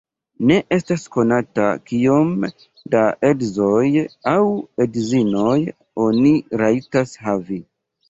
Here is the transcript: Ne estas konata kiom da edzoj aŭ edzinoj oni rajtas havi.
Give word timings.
Ne 0.51 0.55
estas 0.77 1.03
konata 1.15 1.65
kiom 1.89 2.31
da 2.97 3.05
edzoj 3.31 3.85
aŭ 4.35 4.41
edzinoj 4.89 5.57
oni 6.11 6.37
rajtas 6.67 7.19
havi. 7.27 7.65